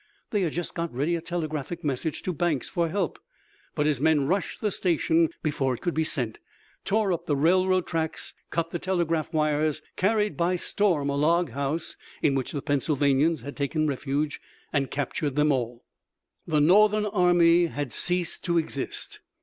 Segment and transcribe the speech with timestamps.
[0.31, 3.19] They had just got ready a telegraphic message to Banks for help,
[3.75, 6.39] but his men rushed the station before it could be sent,
[6.83, 11.97] tore up the railroad tracks, cut the telegraph wires, carried by storm a log house
[12.23, 14.41] in which the Pennsylvanians had taken refuge,
[14.73, 15.85] and captured them all.
[16.47, 19.19] The Northern army had ceased to exist.